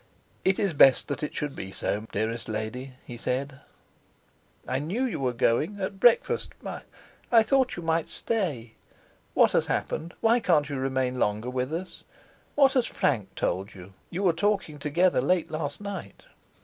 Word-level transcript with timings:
"It 0.43 0.57
is 0.57 0.73
best 0.73 1.07
that 1.09 1.21
it 1.21 1.35
should 1.35 1.55
be 1.55 1.69
so, 1.71 2.07
dearest 2.11 2.49
lady," 2.49 2.93
he 3.05 3.17
said. 3.17 3.59
"I 4.67 4.79
knew 4.79 5.03
you 5.03 5.19
were 5.19 5.31
going, 5.31 5.79
at 5.79 5.99
breakfast. 5.99 6.55
I 6.65 6.81
I 7.31 7.43
thought 7.43 7.75
you 7.75 7.83
might 7.83 8.09
stay. 8.09 8.73
What 9.35 9.51
has 9.51 9.67
happened? 9.67 10.15
Why 10.19 10.39
can't 10.39 10.69
you 10.69 10.77
remain 10.77 11.19
longer 11.19 11.51
with 11.51 11.71
us? 11.71 12.03
What 12.55 12.73
has 12.73 12.87
Frank 12.87 13.35
told 13.35 13.75
you 13.75 13.93
you 14.09 14.23
were 14.23 14.33
talking 14.33 14.79
together 14.79 15.21
late 15.21 15.51
last 15.51 15.79
night?" 15.81 16.25